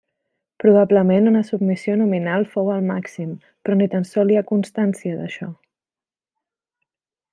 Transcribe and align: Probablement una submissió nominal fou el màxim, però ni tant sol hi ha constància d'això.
Probablement 0.61 1.29
una 1.31 1.41
submissió 1.49 1.97
nominal 1.99 2.47
fou 2.55 2.71
el 2.77 2.81
màxim, 2.87 3.35
però 3.65 3.77
ni 3.77 3.89
tant 3.95 4.09
sol 4.13 4.33
hi 4.35 4.41
ha 4.41 4.45
constància 4.53 5.19
d'això. 5.21 5.51